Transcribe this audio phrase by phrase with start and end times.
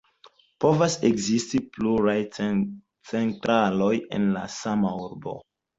[0.63, 5.41] Povas ekzisti pluraj centraloj en la sama urbo.